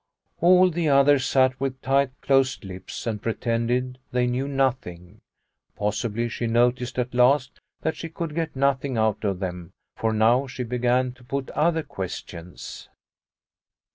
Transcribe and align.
All 0.39 0.71
the 0.71 0.89
others 0.89 1.27
sat 1.27 1.59
with 1.61 1.79
tight 1.83 2.09
closed 2.21 2.65
lips 2.65 3.05
and 3.05 3.21
pretended 3.21 3.99
they 4.11 4.25
knew 4.25 4.47
nothing. 4.47 5.21
Possibly 5.75 6.27
she 6.27 6.47
noticed 6.47 6.97
at 6.97 7.13
last 7.13 7.59
that 7.81 7.95
she 7.95 8.09
could 8.09 8.33
get 8.33 8.55
nothing 8.55 8.97
out 8.97 9.23
of 9.23 9.39
them, 9.39 9.73
for 9.95 10.11
now 10.11 10.47
she 10.47 10.63
began 10.63 11.11
to 11.11 11.23
put 11.23 11.51
other 11.51 11.83
questions. 11.83 12.89